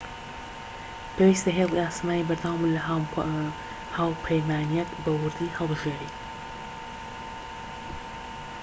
[1.15, 2.81] پێویستە هێڵی ئاسمانی بەردەوامت لە
[3.95, 6.15] هاوپەیمانیەک بە ووردی هەڵبژێریت